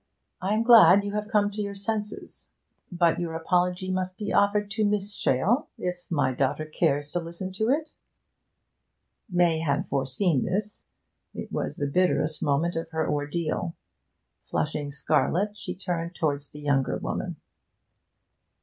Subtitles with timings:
[0.41, 2.49] 'I am glad you have come to your senses.
[2.91, 7.51] But your apology must be offered to Miss Shale if my daughter cares to listen
[7.51, 7.89] to it.'
[9.29, 10.85] May had foreseen this.
[11.35, 13.75] It was the bitterest moment of her ordeal.
[14.45, 17.35] Flushing scarlet, she turned towards the younger woman.